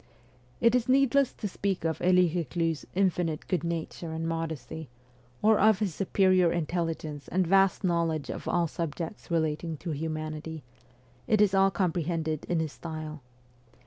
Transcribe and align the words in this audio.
It 0.59 0.73
is 0.73 0.89
needless 0.89 1.31
to 1.33 1.47
speak 1.47 1.85
of 1.85 2.01
Elie 2.01 2.27
Eeclus's 2.31 2.87
infinite 2.95 3.47
good 3.47 3.63
nature 3.63 4.11
and 4.13 4.27
modesty, 4.27 4.89
or 5.43 5.59
of 5.59 5.77
his 5.77 5.93
superior 5.93 6.51
intelligence 6.51 7.27
and 7.27 7.45
vast 7.45 7.83
knowledge 7.83 8.31
of 8.31 8.47
all 8.47 8.65
subjects 8.65 9.29
relating 9.29 9.77
to 9.77 9.91
humanity; 9.91 10.63
it 11.27 11.39
is 11.39 11.53
all 11.53 11.69
comprehended 11.69 12.45
in 12.45 12.59
his 12.61 12.71
style. 12.71 13.21